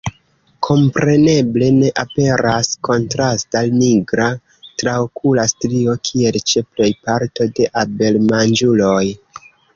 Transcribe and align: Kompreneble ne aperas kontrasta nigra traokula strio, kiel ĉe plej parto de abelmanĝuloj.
Kompreneble 0.67 1.67
ne 1.81 1.91
aperas 2.03 2.69
kontrasta 2.89 3.61
nigra 3.75 4.31
traokula 4.63 5.47
strio, 5.53 5.95
kiel 6.11 6.41
ĉe 6.55 6.65
plej 6.75 6.91
parto 7.07 7.49
de 7.61 7.71
abelmanĝuloj. 7.85 9.07